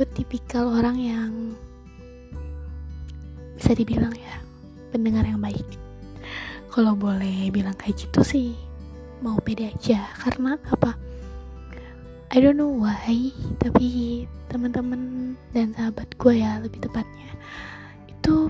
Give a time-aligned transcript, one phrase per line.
[0.00, 1.32] gue tipikal orang yang
[3.60, 4.40] bisa dibilang ya
[4.96, 5.76] pendengar yang baik.
[6.72, 8.56] Kalau boleh bilang kayak gitu sih
[9.20, 10.08] mau pede aja.
[10.16, 10.96] Karena apa?
[12.32, 13.28] I don't know why
[13.60, 17.36] tapi teman-teman dan sahabat gue ya lebih tepatnya
[18.08, 18.48] itu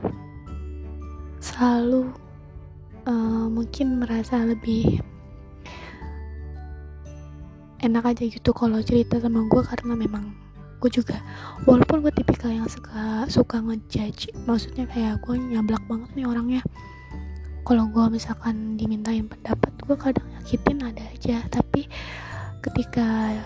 [1.43, 2.15] selalu
[3.11, 5.03] uh, mungkin merasa lebih
[7.83, 10.31] enak aja gitu kalau cerita sama gue karena memang
[10.81, 11.21] gue juga.
[11.69, 16.63] Walaupun gue tipikal yang suka suka ngejudge maksudnya kayak gue nyablak banget nih orangnya.
[17.69, 21.45] Kalau gue misalkan dimintain pendapat gue kadang nyakitin ada aja.
[21.53, 21.85] Tapi
[22.65, 23.37] ketika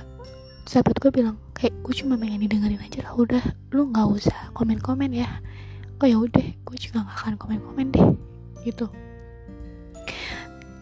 [0.65, 3.45] sahabat gue bilang kayak gue cuma pengen didengerin aja lah udah.
[3.75, 5.43] Lu nggak usah komen komen ya.
[5.99, 8.07] Oh ya udah gue juga nggak akan komen komen deh
[8.63, 8.87] gitu.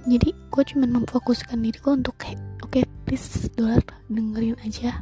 [0.03, 3.79] Jadi gue cuma memfokuskan diri gue untuk kayak oke okay, please dolar
[4.11, 4.99] dengerin aja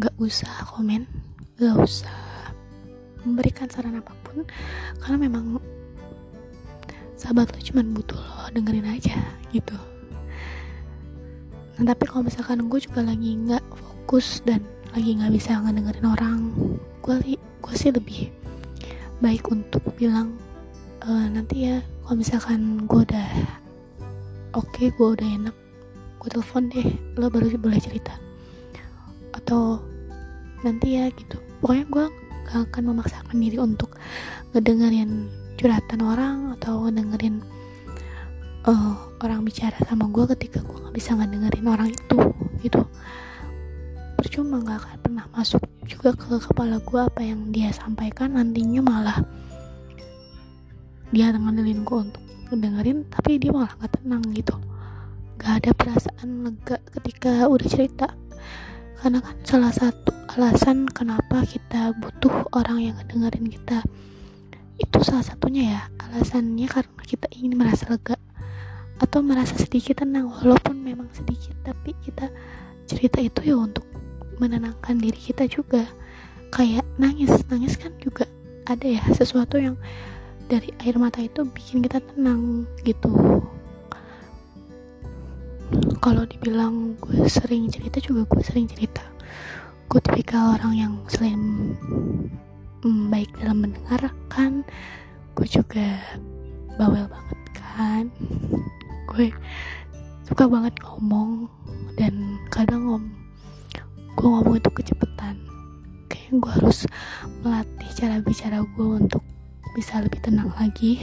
[0.00, 1.04] gak usah komen
[1.60, 2.16] gak usah
[3.24, 4.48] memberikan saran apa pun
[5.04, 5.60] karena memang
[7.20, 9.20] sahabat lo cuma butuh lo dengerin aja
[9.52, 9.76] gitu.
[11.76, 14.64] Nah tapi kalau misalkan gue juga lagi nggak fokus dan
[14.96, 16.38] lagi nggak bisa ngedengerin orang
[17.04, 18.32] gue gue sih lebih
[19.20, 20.32] baik untuk bilang
[21.04, 23.28] e, nanti ya kalau misalkan gue udah
[24.56, 25.56] oke okay, gue udah enak
[26.20, 26.88] gue telepon deh
[27.20, 28.16] lo baru boleh cerita.
[29.36, 29.89] Atau
[30.66, 31.36] nanti ya gitu.
[31.60, 32.04] Pokoknya gue
[32.50, 33.94] gak akan memaksakan diri untuk
[34.56, 35.28] ngedengerin
[35.60, 37.44] curhatan orang atau ngedengerin
[38.64, 42.16] uh, orang bicara sama gue ketika gue nggak bisa ngedengerin orang itu
[42.64, 42.82] gitu.
[44.16, 49.18] Percuma gak akan pernah masuk juga ke kepala gue apa yang dia sampaikan nantinya malah
[51.10, 52.22] dia ngandelin gue untuk
[52.52, 54.54] ngedengerin tapi dia malah gak tenang gitu.
[55.40, 58.08] Gak ada perasaan lega ketika udah cerita.
[59.00, 63.82] Karena kan salah satu alasan kenapa kita butuh orang yang ngedengerin kita.
[64.78, 68.14] Itu salah satunya ya alasannya karena kita ingin merasa lega
[69.02, 72.30] atau merasa sedikit tenang walaupun memang sedikit tapi kita
[72.86, 73.82] cerita itu ya untuk
[74.38, 75.82] menenangkan diri kita juga.
[76.54, 78.30] Kayak nangis nangis kan juga
[78.70, 79.74] ada ya sesuatu yang
[80.46, 83.10] dari air mata itu bikin kita tenang gitu.
[85.98, 89.09] Kalau dibilang gue sering cerita juga gue sering cerita
[89.90, 91.74] gue tipikal orang yang selain
[92.86, 94.62] mm, baik dalam mendengarkan
[95.34, 95.98] gue juga
[96.78, 98.04] bawel banget kan.
[99.10, 99.34] Gue
[100.22, 101.50] suka banget ngomong
[101.98, 103.04] dan kadang ngom
[104.14, 105.42] gue ngomong itu kecepatan.
[106.06, 106.86] Kayak gue harus
[107.42, 109.26] melatih cara bicara gue untuk
[109.74, 111.02] bisa lebih tenang lagi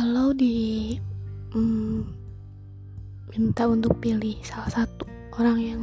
[0.00, 0.96] kalau di
[1.52, 2.00] mm,
[3.36, 5.04] minta untuk pilih salah satu
[5.36, 5.82] orang yang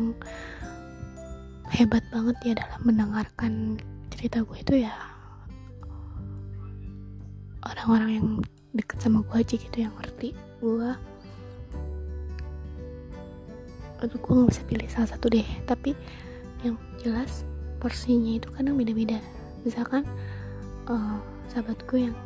[1.69, 3.77] hebat banget ya dalam mendengarkan
[4.09, 4.97] cerita gue itu ya
[7.61, 8.27] orang-orang yang
[8.73, 10.33] deket sama gue aja gitu yang ngerti
[10.65, 10.89] gue
[14.01, 15.45] aduh gue gak bisa pilih salah satu deh.
[15.69, 15.93] Tapi
[16.65, 17.45] yang jelas
[17.77, 19.21] porsinya itu kadang beda-beda.
[19.61, 20.09] Misalkan
[20.89, 21.21] uh,
[21.53, 22.17] sahabat gue yang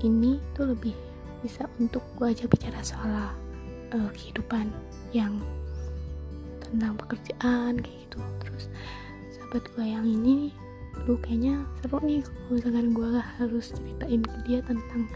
[0.00, 0.96] ini tuh lebih
[1.40, 3.32] bisa untuk gue aja bicara soal
[3.92, 4.70] uh, kehidupan
[5.10, 5.40] yang
[6.62, 8.20] tentang pekerjaan kayak gitu.
[8.44, 8.64] Terus
[9.34, 10.54] sahabat gue yang ini
[11.08, 15.08] lu kayaknya seru nih kalau misalkan gue harus ceritain ke dia tentang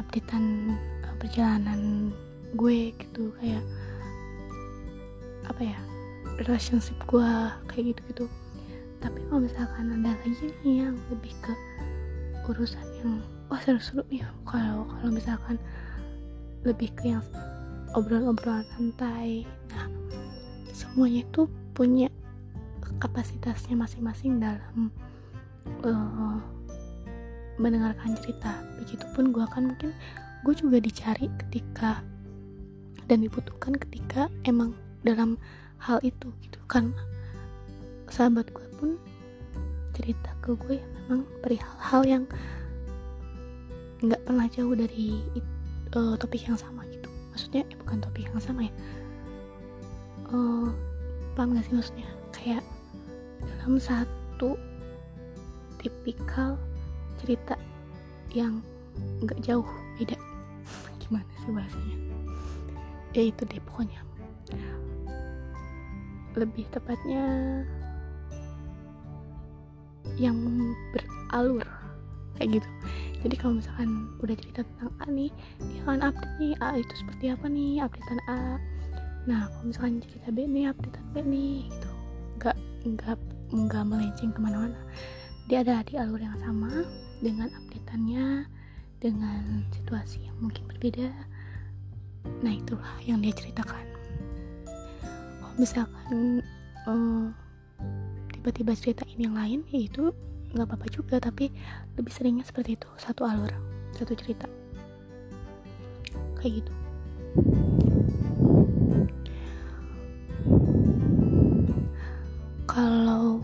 [0.00, 2.10] updatean uh, perjalanan
[2.56, 3.30] gue gitu.
[3.38, 3.62] Kayak
[5.50, 5.78] apa ya
[6.40, 7.30] relationship gue
[7.68, 8.26] kayak gitu gitu
[9.00, 11.52] tapi kalau misalkan ada lagi nih yang lebih ke
[12.48, 14.06] urusan yang wah seru-seru.
[14.08, 15.58] Nih kalau kalau misalkan
[16.62, 17.24] lebih ke yang
[17.98, 19.44] obrolan-obrolan santai.
[19.74, 19.90] Nah
[20.70, 22.06] semuanya itu punya
[23.00, 24.94] kapasitasnya masing-masing dalam
[25.82, 26.38] uh,
[27.58, 28.62] mendengarkan cerita.
[28.78, 29.90] Begitupun gue akan mungkin
[30.46, 32.00] gue juga dicari ketika
[33.10, 35.34] dan dibutuhkan ketika emang dalam
[35.82, 36.60] hal itu gitu.
[36.70, 36.94] Kan
[38.06, 39.00] sahabat gue pun
[39.96, 42.24] cerita ke gue ya memang perihal hal yang
[44.00, 45.20] nggak pernah jauh dari
[45.92, 47.08] uh, topik yang sama gitu.
[47.32, 48.72] Maksudnya eh, bukan topik yang sama ya.
[50.30, 50.72] Uh,
[51.36, 52.08] paham gak sih maksudnya?
[52.32, 52.64] Kayak
[53.44, 54.56] dalam satu
[55.76, 56.56] tipikal
[57.20, 57.56] cerita
[58.32, 58.64] yang
[59.20, 59.66] nggak jauh
[60.00, 60.16] beda.
[61.02, 61.96] Gimana sih bahasanya?
[63.12, 64.00] Ya itu deh pokoknya.
[66.38, 67.26] Lebih tepatnya
[70.16, 70.38] yang
[70.94, 71.66] beralur
[72.40, 72.68] kayak gitu.
[73.20, 77.24] Jadi kalau misalkan udah cerita tentang A nih dia akan update nih A itu seperti
[77.28, 78.40] apa nih updatean A.
[79.28, 81.90] Nah kalau misalkan cerita B nih updatean B nih gitu.
[82.40, 82.56] Nggak
[82.88, 83.18] nggak
[83.52, 84.80] nggak melenceng ke mana-mana.
[85.52, 86.72] Dia ada di alur yang sama
[87.20, 88.48] dengan updateannya
[89.04, 91.12] dengan situasi yang mungkin berbeda.
[92.40, 93.84] Nah itulah yang dia ceritakan.
[95.44, 96.40] Kalau misalkan
[96.88, 97.28] uh,
[98.32, 100.08] tiba-tiba ceritain yang lain yaitu
[100.50, 101.50] nggak apa-apa juga tapi
[101.94, 103.50] lebih seringnya seperti itu satu alur
[103.94, 104.48] satu cerita.
[106.40, 106.72] Kayak gitu.
[112.64, 113.42] Kalau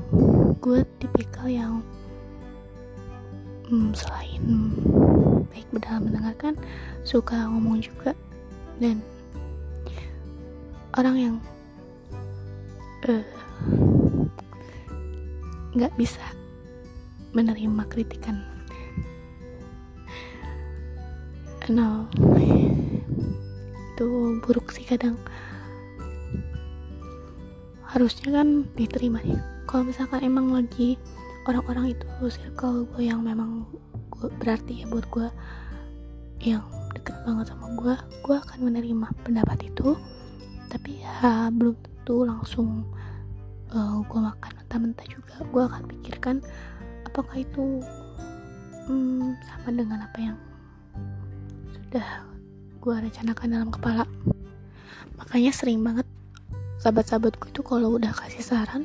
[0.63, 1.75] gue tipikal yang
[3.69, 4.43] hmm, selain
[5.53, 6.55] baik dalam mendengarkan
[7.05, 8.17] suka ngomong juga
[8.81, 9.03] dan
[10.97, 11.37] orang yang
[13.07, 13.25] uh,
[15.77, 16.25] nggak bisa
[17.37, 18.41] menerima kritikan.
[21.69, 22.09] No
[23.97, 25.17] itu buruk sih kadang.
[27.85, 29.41] Harusnya kan diterima ya.
[29.65, 31.01] Kalau misalkan emang lagi
[31.49, 33.65] orang-orang itu circle gue yang memang
[34.13, 35.29] gue berarti ya buat gue
[36.45, 39.97] yang deket banget sama gue gue akan menerima pendapat itu.
[40.69, 42.85] Tapi ya belum tentu langsung
[43.73, 45.41] uh, gue makan mentah-mentah juga.
[45.49, 46.45] Gue akan pikirkan
[47.17, 47.81] apakah itu
[48.93, 50.37] hmm, sama dengan apa yang
[51.73, 52.29] sudah
[52.77, 54.05] gue rencanakan dalam kepala?
[55.17, 56.05] Makanya sering banget
[56.77, 58.85] sahabat-sahabatku itu kalau udah kasih saran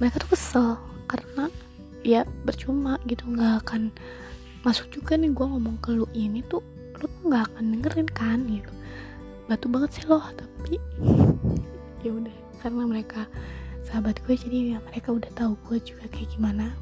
[0.00, 0.80] mereka tuh kesel
[1.12, 1.52] karena
[2.00, 3.92] ya percuma gitu nggak akan
[4.64, 6.64] masuk juga nih gue ngomong ke lu ini tuh
[6.96, 8.72] lu tuh nggak akan dengerin kan gitu.
[9.44, 10.80] Batu banget sih loh tapi
[12.04, 12.32] ya udah
[12.64, 13.28] karena mereka
[13.84, 16.72] sahabat gue jadi ya mereka udah tahu gue juga kayak gimana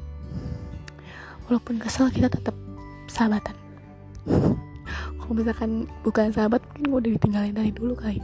[1.47, 2.55] walaupun kesel kita tetap
[3.09, 3.55] sahabatan.
[5.19, 8.21] Kalau misalkan bukan sahabat mungkin gue udah ditinggalin dari dulu kali